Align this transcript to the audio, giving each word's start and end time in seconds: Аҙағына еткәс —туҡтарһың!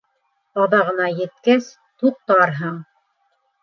Аҙағына 0.63 1.11
еткәс 1.21 1.71
—туҡтарһың! 1.79 2.85